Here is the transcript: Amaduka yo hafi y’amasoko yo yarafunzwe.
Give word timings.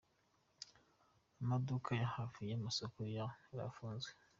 Amaduka 1.41 1.89
yo 1.99 2.07
hafi 2.15 2.41
y’amasoko 2.49 2.97
yo 3.15 3.25
yarafunzwe. 3.49 4.11